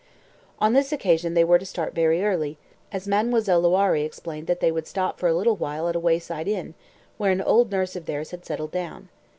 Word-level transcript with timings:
On 0.57 0.73
this 0.73 0.91
occasion 0.91 1.35
they 1.35 1.43
were 1.43 1.59
to 1.59 1.63
start 1.67 1.93
very 1.93 2.25
early, 2.25 2.57
as 2.91 3.07
Mademoiselle 3.07 3.61
Loiré 3.61 4.03
explained 4.03 4.47
that 4.47 4.59
they 4.59 4.71
would 4.71 4.87
stop 4.87 5.19
for 5.19 5.29
a 5.29 5.35
little 5.35 5.57
while 5.57 5.87
at 5.87 5.95
a 5.95 5.99
wayside 5.99 6.47
inn, 6.47 6.73
where 7.19 7.31
an 7.31 7.39
old 7.43 7.71
nurse 7.71 7.95
of 7.95 8.07
theirs 8.07 8.31
had 8.31 8.43
settled 8.43 8.71
down. 8.71 9.09